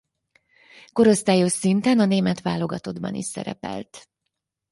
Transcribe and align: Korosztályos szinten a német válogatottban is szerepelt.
Korosztályos 0.93 1.51
szinten 1.51 1.99
a 1.99 2.05
német 2.05 2.41
válogatottban 2.41 3.13
is 3.15 3.25
szerepelt. 3.25 4.07